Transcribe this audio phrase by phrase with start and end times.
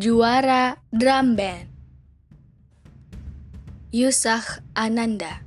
[0.00, 1.68] Juara Drum Band
[3.92, 5.44] Yusah Ananda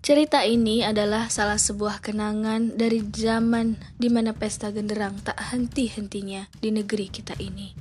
[0.00, 6.72] Cerita ini adalah salah sebuah kenangan dari zaman di mana pesta genderang tak henti-hentinya di
[6.72, 7.76] negeri kita ini.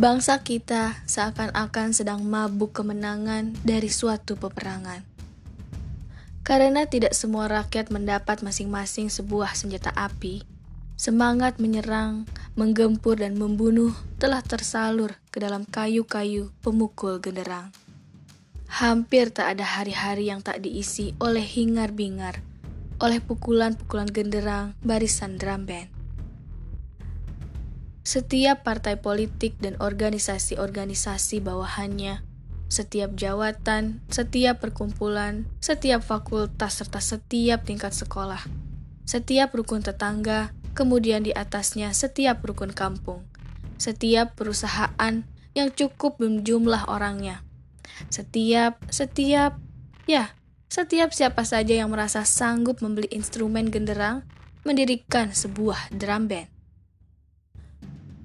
[0.00, 5.13] Bangsa kita seakan-akan sedang mabuk kemenangan dari suatu peperangan.
[6.44, 10.44] Karena tidak semua rakyat mendapat masing-masing sebuah senjata api,
[10.92, 17.72] semangat menyerang, menggempur, dan membunuh telah tersalur ke dalam kayu-kayu pemukul genderang.
[18.68, 22.44] Hampir tak ada hari-hari yang tak diisi oleh hingar-bingar,
[23.00, 25.88] oleh pukulan-pukulan genderang barisan drum band.
[28.04, 32.20] Setiap partai politik dan organisasi-organisasi bawahannya,
[32.74, 38.42] setiap jawatan, setiap perkumpulan, setiap fakultas, serta setiap tingkat sekolah,
[39.06, 43.22] setiap rukun tetangga, kemudian di atasnya setiap rukun kampung,
[43.78, 45.22] setiap perusahaan
[45.54, 47.46] yang cukup berjumlah orangnya,
[48.10, 49.54] setiap, setiap,
[50.10, 50.34] ya,
[50.66, 54.26] setiap siapa saja yang merasa sanggup membeli instrumen genderang,
[54.66, 56.50] mendirikan sebuah drum band.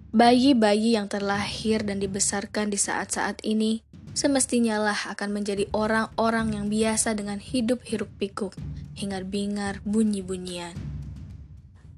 [0.10, 3.86] Bayi-bayi yang terlahir dan dibesarkan di saat-saat ini
[4.20, 8.52] semestinya lah akan menjadi orang-orang yang biasa dengan hidup hiruk pikuk,
[9.00, 10.76] hingar-bingar, bunyi-bunyian.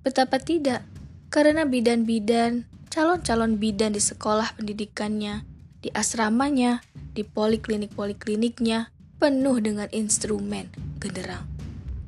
[0.05, 0.85] Betapa tidak,
[1.33, 5.41] karena bidan-bidan, calon-calon bidan di sekolah pendidikannya,
[5.81, 6.85] di asramanya,
[7.17, 10.69] di poliklinik-polikliniknya penuh dengan instrumen
[11.01, 11.49] genderang.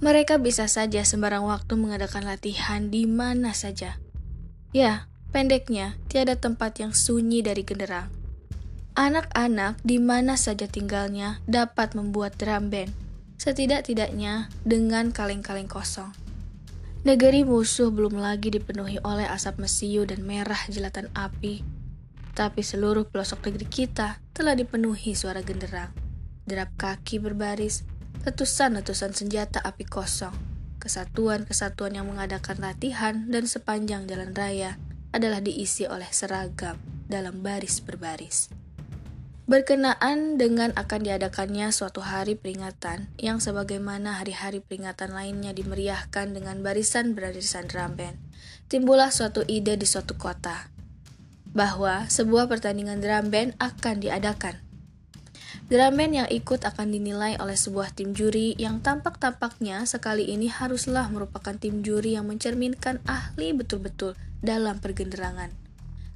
[0.05, 3.97] Mereka bisa saja sembarang waktu mengadakan latihan di mana saja.
[4.77, 8.22] Ya, pendeknya, tiada tempat yang sunyi dari genderang.
[8.93, 12.93] Anak-anak di mana saja tinggalnya dapat membuat drum band,
[13.41, 16.13] setidak-tidaknya dengan kaleng-kaleng kosong.
[17.03, 21.83] Negeri musuh belum lagi dipenuhi oleh asap mesiu dan merah jelatan api
[22.33, 25.93] tapi seluruh pelosok negeri kita telah dipenuhi suara genderang,
[26.49, 27.85] derap kaki berbaris,
[28.25, 30.33] letusan-letusan senjata api kosong,
[30.81, 34.81] kesatuan-kesatuan yang mengadakan latihan dan sepanjang jalan raya
[35.13, 38.49] adalah diisi oleh seragam dalam baris berbaris.
[39.43, 47.67] Berkenaan dengan akan diadakannya suatu hari peringatan yang sebagaimana hari-hari peringatan lainnya dimeriahkan dengan barisan-barisan
[47.67, 48.15] drum band,
[48.71, 50.71] timbullah suatu ide di suatu kota,
[51.51, 54.63] bahwa sebuah pertandingan drum band akan diadakan.
[55.67, 61.11] Drum band yang ikut akan dinilai oleh sebuah tim juri yang tampak-tampaknya sekali ini haruslah
[61.11, 65.62] merupakan tim juri yang mencerminkan ahli betul-betul dalam pergenderangan.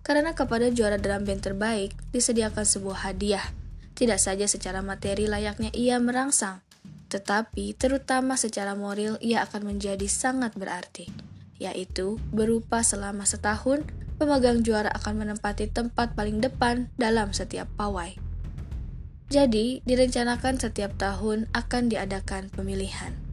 [0.08, 3.44] Karena kepada juara drum band terbaik disediakan sebuah hadiah,
[3.92, 6.64] tidak saja secara materi layaknya ia merangsang,
[7.12, 11.12] tetapi terutama secara moral ia akan menjadi sangat berarti,
[11.60, 13.84] yaitu berupa selama setahun
[14.16, 18.16] pemegang juara akan menempati tempat paling depan dalam setiap pawai.
[19.28, 23.27] Jadi, direncanakan setiap tahun akan diadakan pemilihan.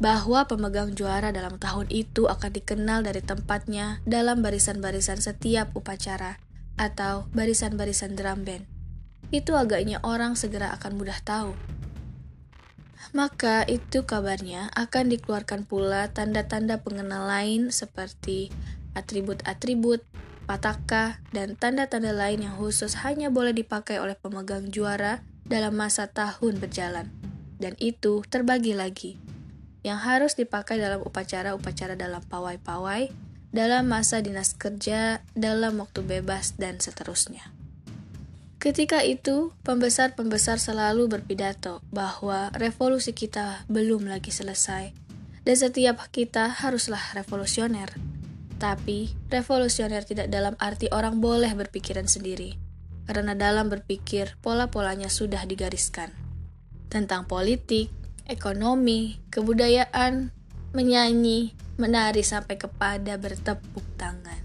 [0.00, 6.40] Bahwa pemegang juara dalam tahun itu akan dikenal dari tempatnya dalam barisan-barisan setiap upacara
[6.76, 8.64] atau barisan-barisan drum band.
[9.34, 11.52] Itu agaknya orang segera akan mudah tahu.
[13.16, 18.50] Maka itu kabarnya akan dikeluarkan pula tanda-tanda pengenal lain seperti
[18.92, 20.02] atribut-atribut,
[20.48, 26.58] pataka, dan tanda-tanda lain yang khusus hanya boleh dipakai oleh pemegang juara dalam masa tahun
[26.58, 27.08] berjalan.
[27.56, 29.16] Dan itu terbagi lagi,
[29.86, 33.06] yang harus dipakai dalam upacara-upacara dalam pawai-pawai,
[33.54, 37.54] dalam masa dinas kerja, dalam waktu bebas, dan seterusnya.
[38.58, 44.90] Ketika itu, pembesar-pembesar selalu berpidato bahwa revolusi kita belum lagi selesai,
[45.46, 47.94] dan setiap kita haruslah revolusioner.
[48.58, 52.58] Tapi, revolusioner tidak dalam arti orang boleh berpikiran sendiri,
[53.06, 56.10] karena dalam berpikir pola-polanya sudah digariskan.
[56.90, 57.94] Tentang politik,
[58.26, 60.34] ekonomi, kebudayaan,
[60.74, 64.42] menyanyi, menari sampai kepada bertepuk tangan.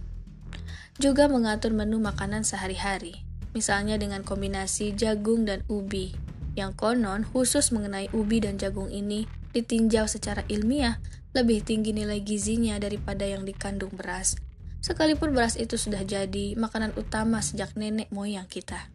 [1.02, 3.26] Juga mengatur menu makanan sehari-hari,
[3.58, 6.14] misalnya dengan kombinasi jagung dan ubi,
[6.54, 11.02] yang konon khusus mengenai ubi dan jagung ini ditinjau secara ilmiah
[11.32, 14.38] lebih tinggi nilai gizinya daripada yang dikandung beras.
[14.82, 18.90] Sekalipun beras itu sudah jadi makanan utama sejak nenek moyang kita.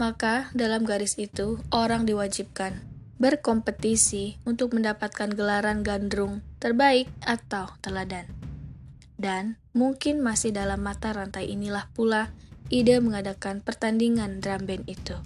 [0.00, 2.89] Maka, dalam garis itu, orang diwajibkan
[3.20, 8.24] berkompetisi untuk mendapatkan gelaran gandrung terbaik atau teladan.
[9.20, 12.32] Dan mungkin masih dalam mata rantai inilah pula
[12.72, 15.20] ide mengadakan pertandingan drum band itu.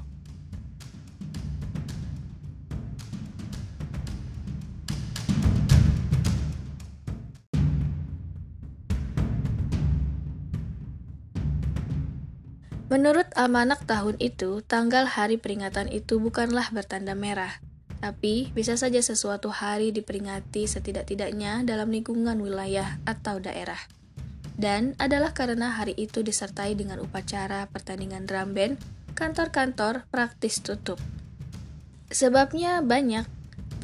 [12.90, 17.58] Menurut amanak tahun itu, tanggal hari peringatan itu bukanlah bertanda merah,
[18.04, 23.80] tapi bisa saja sesuatu hari diperingati setidak-tidaknya dalam lingkungan wilayah atau daerah.
[24.60, 28.76] Dan adalah karena hari itu disertai dengan upacara pertandingan drum band,
[29.16, 31.00] kantor-kantor praktis tutup.
[32.12, 33.24] Sebabnya banyak,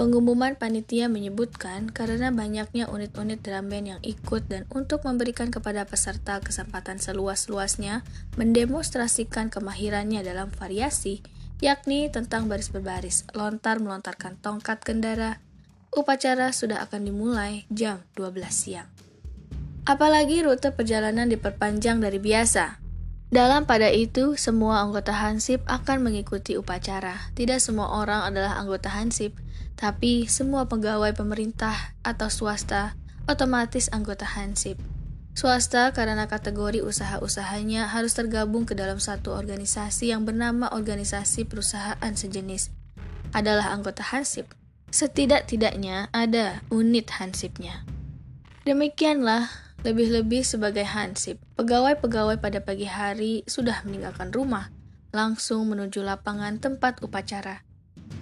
[0.01, 6.41] Pengumuman panitia menyebutkan karena banyaknya unit-unit drum band yang ikut dan untuk memberikan kepada peserta
[6.41, 8.01] kesempatan seluas-luasnya
[8.41, 11.21] mendemonstrasikan kemahirannya dalam variasi,
[11.61, 15.41] yakni tentang baris berbaris, lontar melontarkan tongkat kendara.
[15.95, 18.89] Upacara sudah akan dimulai jam 12 siang.
[19.85, 22.81] Apalagi rute perjalanan diperpanjang dari biasa,
[23.31, 27.31] dalam pada itu, semua anggota Hansip akan mengikuti upacara.
[27.39, 29.39] Tidak semua orang adalah anggota Hansip,
[29.79, 32.99] tapi semua pegawai pemerintah atau swasta
[33.31, 34.83] otomatis anggota Hansip.
[35.35, 42.75] Swasta karena kategori usaha-usahanya harus tergabung ke dalam satu organisasi yang bernama organisasi perusahaan sejenis.
[43.31, 44.51] Adalah anggota Hansip.
[44.91, 47.87] Setidak-tidaknya ada unit Hansipnya.
[48.67, 49.49] Demikianlah,
[49.87, 54.69] lebih-lebih sebagai Hansip, pegawai-pegawai pada pagi hari sudah meninggalkan rumah,
[55.15, 57.63] langsung menuju lapangan tempat upacara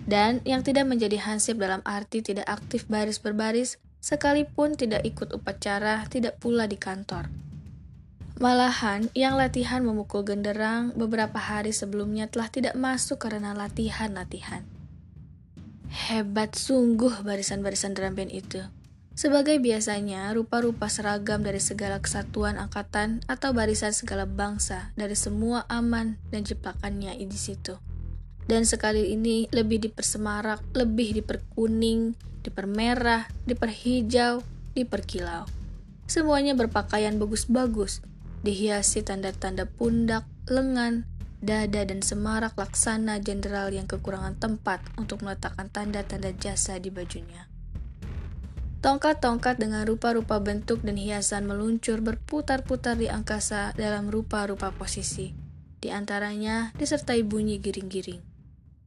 [0.08, 6.06] dan yang tidak menjadi hansip dalam arti tidak aktif baris berbaris, sekalipun tidak ikut upacara,
[6.06, 7.29] tidak pula di kantor.
[8.39, 14.62] Malahan, yang latihan memukul genderang beberapa hari sebelumnya telah tidak masuk karena latihan-latihan.
[15.91, 18.62] Hebat sungguh barisan-barisan drum band itu.
[19.19, 26.15] Sebagai biasanya, rupa-rupa seragam dari segala kesatuan angkatan atau barisan segala bangsa dari semua aman
[26.31, 27.83] dan jeplakannya di situ
[28.49, 34.41] dan sekali ini lebih dipersemarak, lebih diperkuning, dipermerah, diperhijau,
[34.73, 35.45] diperkilau.
[36.09, 38.00] Semuanya berpakaian bagus-bagus,
[38.41, 41.05] dihiasi tanda-tanda pundak, lengan,
[41.45, 47.47] dada dan semarak laksana jenderal yang kekurangan tempat untuk meletakkan tanda-tanda jasa di bajunya.
[48.79, 55.35] Tongkat-tongkat dengan rupa-rupa bentuk dan hiasan meluncur berputar-putar di angkasa dalam rupa-rupa posisi.
[55.79, 58.27] Di antaranya disertai bunyi giring-giring.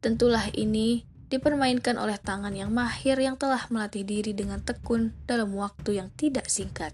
[0.01, 6.01] Tentulah ini dipermainkan oleh tangan yang mahir yang telah melatih diri dengan tekun dalam waktu
[6.01, 6.91] yang tidak singkat.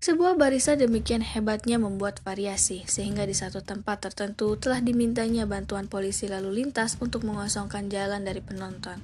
[0.00, 6.24] Sebuah barisan demikian hebatnya membuat variasi, sehingga di satu tempat tertentu telah dimintanya bantuan polisi
[6.24, 8.96] lalu lintas untuk mengosongkan jalan dari penonton.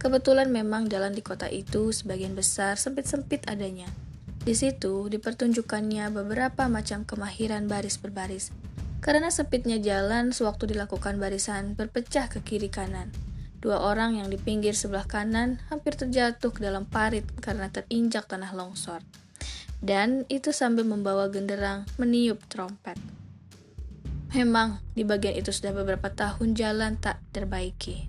[0.00, 3.92] Kebetulan memang jalan di kota itu sebagian besar sempit-sempit adanya.
[4.40, 8.48] Di situ dipertunjukkannya beberapa macam kemahiran baris berbaris,
[9.00, 13.08] karena sempitnya jalan, sewaktu dilakukan barisan berpecah ke kiri kanan.
[13.60, 18.52] Dua orang yang di pinggir sebelah kanan hampir terjatuh ke dalam parit karena terinjak tanah
[18.52, 19.00] longsor.
[19.80, 22.96] Dan itu sambil membawa genderang meniup trompet.
[24.36, 28.08] Memang, di bagian itu sudah beberapa tahun jalan tak terbaiki.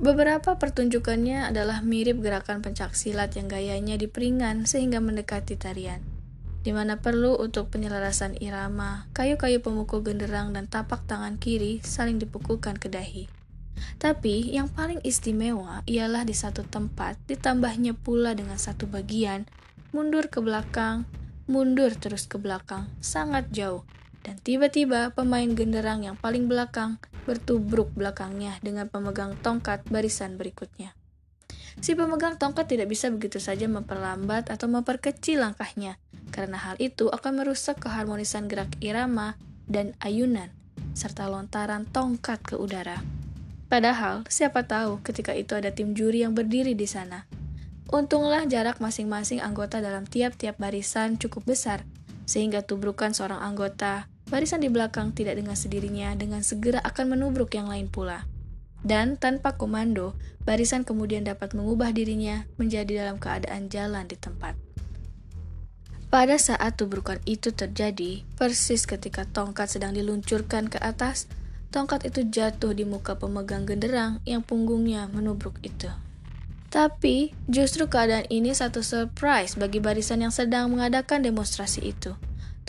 [0.00, 6.09] Beberapa pertunjukannya adalah mirip gerakan pencak silat yang gayanya diperingan sehingga mendekati tarian
[6.60, 12.76] di mana perlu untuk penyelarasan irama, kayu-kayu pemukul genderang dan tapak tangan kiri saling dipukulkan
[12.76, 13.32] ke dahi.
[13.96, 19.48] Tapi yang paling istimewa ialah di satu tempat ditambahnya pula dengan satu bagian
[19.90, 21.08] mundur ke belakang,
[21.48, 23.82] mundur terus ke belakang, sangat jauh.
[24.20, 30.92] Dan tiba-tiba pemain genderang yang paling belakang bertubruk belakangnya dengan pemegang tongkat barisan berikutnya.
[31.80, 35.96] Si pemegang tongkat tidak bisa begitu saja memperlambat atau memperkecil langkahnya,
[36.28, 40.52] karena hal itu akan merusak keharmonisan gerak irama dan ayunan,
[40.92, 43.00] serta lontaran tongkat ke udara.
[43.72, 47.24] Padahal, siapa tahu ketika itu ada tim juri yang berdiri di sana.
[47.88, 51.88] Untunglah jarak masing-masing anggota dalam tiap-tiap barisan cukup besar,
[52.28, 57.66] sehingga tubrukan seorang anggota, barisan di belakang tidak dengan sendirinya dengan segera akan menubruk yang
[57.66, 58.28] lain pula.
[58.80, 60.16] Dan tanpa komando,
[60.48, 64.56] barisan kemudian dapat mengubah dirinya menjadi dalam keadaan jalan di tempat.
[66.10, 71.30] Pada saat tubrukan itu terjadi, persis ketika tongkat sedang diluncurkan ke atas,
[71.70, 75.86] tongkat itu jatuh di muka pemegang genderang yang punggungnya menubruk itu.
[76.70, 82.14] Tapi, justru keadaan ini satu surprise bagi barisan yang sedang mengadakan demonstrasi itu.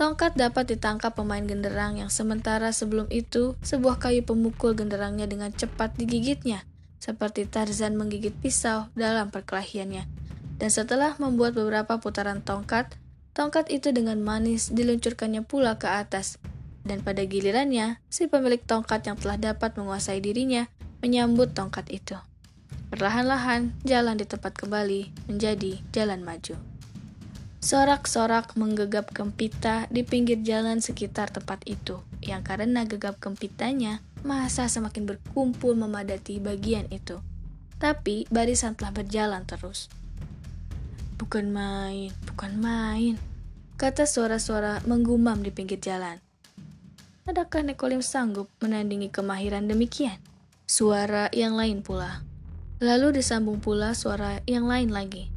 [0.01, 5.93] Tongkat dapat ditangkap pemain genderang yang sementara sebelum itu sebuah kayu pemukul genderangnya dengan cepat
[5.93, 6.65] digigitnya,
[6.97, 10.09] seperti Tarzan menggigit pisau dalam perkelahiannya.
[10.57, 12.97] Dan setelah membuat beberapa putaran tongkat,
[13.31, 16.35] Tongkat itu dengan manis diluncurkannya pula ke atas,
[16.83, 20.67] dan pada gilirannya, si pemilik tongkat yang telah dapat menguasai dirinya
[20.99, 22.19] menyambut tongkat itu.
[22.91, 26.70] Perlahan-lahan, jalan di tempat kembali menjadi jalan maju.
[27.61, 32.01] Sorak-sorak menggegap kempita di pinggir jalan sekitar tempat itu.
[32.21, 37.17] yang karena gegap kempitannya, masa semakin berkumpul memadati bagian itu.
[37.81, 39.89] Tapi barisan telah berjalan terus.
[41.17, 43.17] Bukan main, bukan main,
[43.81, 46.21] kata suara-suara menggumam di pinggir jalan.
[47.25, 50.17] Adakah Nekolim sanggup menandingi kemahiran demikian?
[50.69, 52.21] Suara yang lain pula.
[52.81, 55.30] Lalu disambung pula suara yang lain lagi.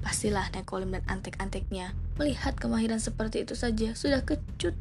[0.00, 4.72] Pastilah Nekolim dan antek-anteknya melihat kemahiran seperti itu saja sudah kecut.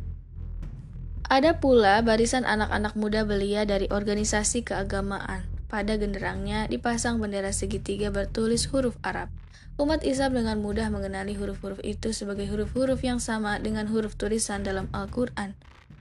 [1.29, 5.45] Ada pula barisan anak-anak muda belia dari organisasi keagamaan.
[5.69, 9.29] Pada genderangnya dipasang bendera segitiga bertulis huruf Arab.
[9.77, 14.89] Umat Islam dengan mudah mengenali huruf-huruf itu sebagai huruf-huruf yang sama dengan huruf tulisan dalam
[14.91, 15.53] Al-Quran.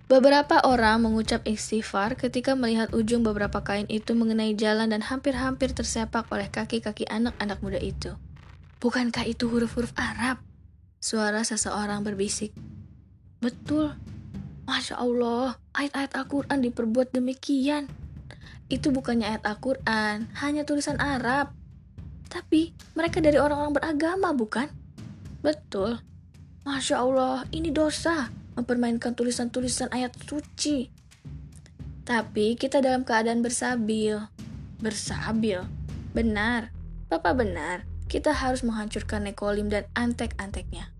[0.08, 6.24] Beberapa orang mengucap istighfar ketika melihat ujung beberapa kain itu mengenai jalan dan hampir-hampir tersepak
[6.32, 8.16] oleh kaki-kaki anak-anak muda itu.
[8.78, 10.38] Bukankah itu huruf-huruf Arab?
[11.02, 12.54] Suara seseorang berbisik.
[13.42, 13.98] Betul.
[14.70, 17.90] Masya Allah, ayat-ayat Al-Quran diperbuat demikian.
[18.70, 21.56] Itu bukannya ayat Al-Quran, hanya tulisan Arab.
[22.28, 24.68] Tapi mereka dari orang-orang beragama, bukan?
[25.40, 25.98] Betul.
[26.68, 28.28] Masya Allah, ini dosa
[28.60, 30.92] mempermainkan tulisan-tulisan ayat suci.
[32.04, 34.20] Tapi kita dalam keadaan bersabil.
[34.78, 35.64] Bersabil?
[36.12, 36.68] Benar.
[37.08, 37.87] Bapak benar.
[38.08, 40.90] Kita harus menghancurkan Nekolim dan antek-anteknya.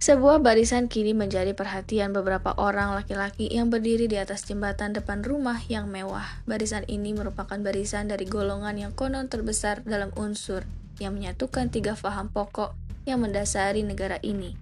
[0.00, 5.60] Sebuah barisan kini menjadi perhatian beberapa orang laki-laki yang berdiri di atas jembatan depan rumah
[5.68, 6.40] yang mewah.
[6.48, 10.64] Barisan ini merupakan barisan dari golongan yang konon terbesar dalam unsur
[10.96, 12.72] yang menyatukan tiga faham pokok
[13.04, 14.56] yang mendasari negara ini,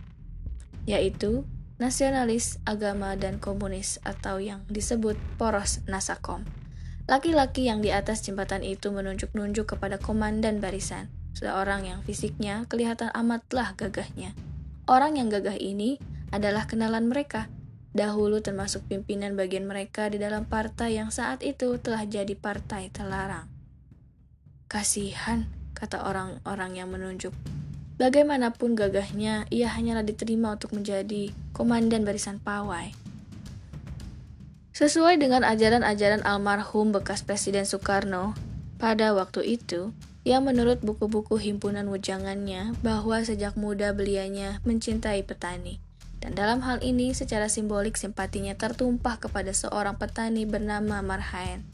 [0.90, 1.46] yaitu
[1.78, 6.42] nasionalis, agama, dan komunis atau yang disebut poros Nasakom.
[7.06, 13.78] Laki-laki yang di atas jembatan itu menunjuk-nunjuk kepada komandan barisan, seorang yang fisiknya kelihatan amatlah
[13.78, 14.34] gagahnya.
[14.90, 16.02] Orang yang gagah ini
[16.34, 17.46] adalah kenalan mereka,
[17.94, 23.46] dahulu termasuk pimpinan bagian mereka di dalam partai yang saat itu telah jadi partai terlarang.
[24.66, 25.46] Kasihan,
[25.78, 27.32] kata orang-orang yang menunjuk.
[27.98, 32.94] Bagaimanapun gagahnya, ia hanyalah diterima untuk menjadi komandan barisan pawai.
[34.70, 38.38] Sesuai dengan ajaran-ajaran almarhum bekas Presiden Soekarno,
[38.78, 39.90] pada waktu itu,
[40.28, 45.80] yang menurut buku-buku himpunan wejangannya bahwa sejak muda belianya mencintai petani.
[46.20, 51.64] Dan dalam hal ini secara simbolik simpatinya tertumpah kepada seorang petani bernama Marhaen.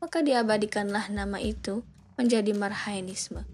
[0.00, 1.84] Maka diabadikanlah nama itu
[2.16, 3.44] menjadi Marhaenisme.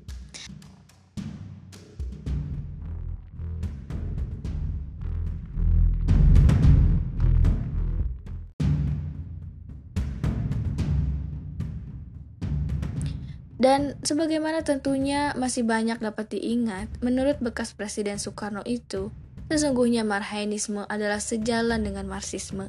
[13.65, 19.09] Dan sebagaimana tentunya masih banyak dapat diingat, menurut bekas Presiden Soekarno itu,
[19.49, 22.69] sesungguhnya Marhainisme adalah sejalan dengan Marxisme.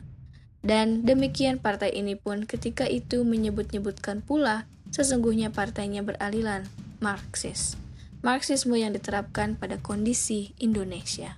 [0.64, 6.64] Dan demikian partai ini pun ketika itu menyebut-nyebutkan pula sesungguhnya partainya beraliran
[7.04, 7.76] Marxis.
[8.24, 11.36] Marxisme yang diterapkan pada kondisi Indonesia.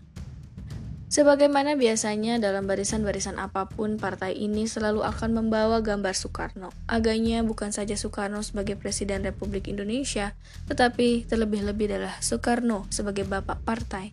[1.08, 6.76] Sebagaimana biasanya dalam barisan-barisan apa pun, partai ini selalu akan membawa gambar Soekarno.
[6.84, 10.36] Agaknya bukan saja Soekarno sebagai Presiden Republik Indonesia,
[10.68, 14.12] tetapi terlebih-lebih adalah Soekarno sebagai bapak partai.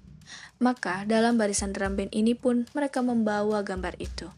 [0.63, 4.31] Maka dalam barisan drum band ini pun mereka membawa gambar itu.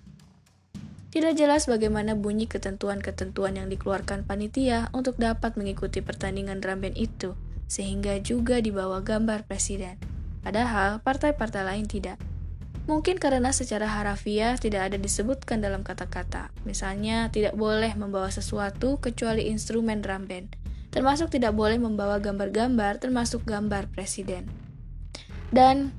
[1.13, 7.37] Tidak jelas bagaimana bunyi ketentuan-ketentuan yang dikeluarkan panitia untuk dapat mengikuti pertandingan drum band itu,
[7.69, 10.01] sehingga juga dibawa gambar presiden.
[10.41, 12.17] Padahal partai-partai lain tidak.
[12.87, 16.55] Mungkin karena secara harafiah tidak ada disebutkan dalam kata-kata.
[16.63, 20.55] Misalnya, tidak boleh membawa sesuatu kecuali instrumen drum band,
[20.95, 24.47] termasuk tidak boleh membawa gambar-gambar termasuk gambar presiden.
[25.51, 25.91] Dan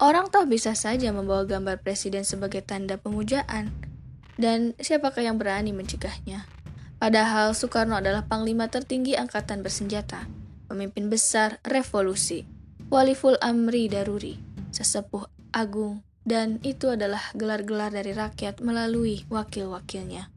[0.00, 3.68] orang toh bisa saja membawa gambar presiden sebagai tanda pemujaan.
[4.40, 6.48] Dan siapakah yang berani mencegahnya?
[6.96, 10.24] Padahal Soekarno adalah panglima tertinggi angkatan bersenjata,
[10.64, 12.48] pemimpin besar revolusi,
[12.88, 14.40] waliful amri daruri,
[14.72, 20.30] sesepuh agung dan itu adalah gelar-gelar dari rakyat melalui wakil-wakilnya.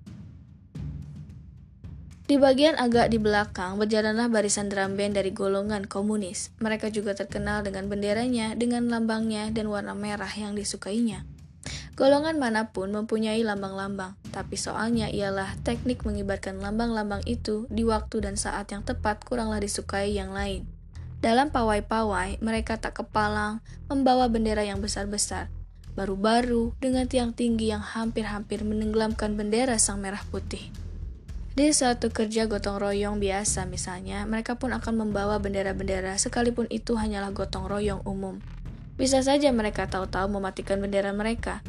[2.26, 6.50] Di bagian agak di belakang berjalanlah barisan drum band dari golongan komunis.
[6.58, 11.22] Mereka juga terkenal dengan benderanya, dengan lambangnya, dan warna merah yang disukainya.
[11.94, 18.42] Golongan mana pun mempunyai lambang-lambang, tapi soalnya ialah teknik mengibarkan lambang-lambang itu di waktu dan
[18.42, 20.66] saat yang tepat kuranglah disukai yang lain.
[21.22, 25.54] Dalam pawai-pawai, mereka tak kepalang membawa bendera yang besar-besar,
[25.96, 30.72] baru-baru dengan tiang tinggi yang hampir-hampir menenggelamkan bendera sang merah putih.
[31.56, 37.32] Di suatu kerja gotong royong biasa misalnya, mereka pun akan membawa bendera-bendera sekalipun itu hanyalah
[37.32, 38.44] gotong royong umum.
[39.00, 41.64] Bisa saja mereka tahu-tahu mematikan bendera mereka.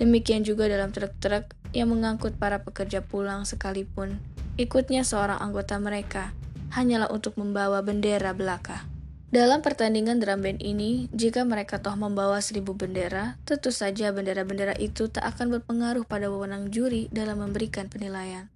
[0.00, 4.16] Demikian juga dalam truk-truk yang mengangkut para pekerja pulang sekalipun,
[4.56, 6.32] ikutnya seorang anggota mereka
[6.72, 8.88] hanyalah untuk membawa bendera belaka.
[9.26, 15.10] Dalam pertandingan drum band ini, jika mereka toh membawa seribu bendera, tentu saja bendera-bendera itu
[15.10, 18.46] tak akan berpengaruh pada wewenang juri dalam memberikan penilaian.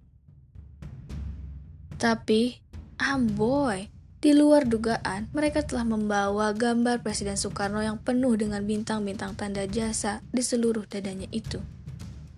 [1.99, 2.63] Tapi,
[3.03, 3.91] amboy,
[4.23, 10.23] di luar dugaan, mereka telah membawa gambar Presiden Soekarno yang penuh dengan bintang-bintang tanda jasa
[10.31, 11.59] di seluruh dadanya itu.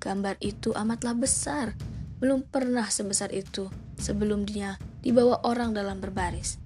[0.02, 1.78] Gambar itu amatlah besar,
[2.18, 3.70] belum pernah sebesar itu
[4.02, 6.63] sebelum dia dibawa orang dalam berbaris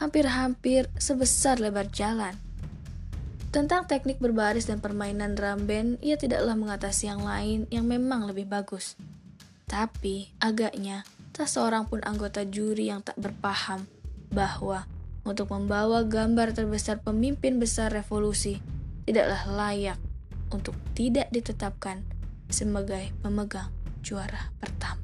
[0.00, 2.32] hampir-hampir sebesar lebar jalan.
[3.52, 8.48] Tentang teknik berbaris dan permainan drum band, ia tidaklah mengatasi yang lain yang memang lebih
[8.48, 8.96] bagus.
[9.68, 11.04] Tapi, agaknya,
[11.36, 13.84] tak seorang pun anggota juri yang tak berpaham
[14.32, 14.88] bahwa
[15.22, 18.58] untuk membawa gambar terbesar pemimpin besar revolusi
[19.04, 19.98] tidaklah layak
[20.50, 22.02] untuk tidak ditetapkan
[22.50, 23.70] sebagai pemegang
[24.02, 24.99] juara pertama.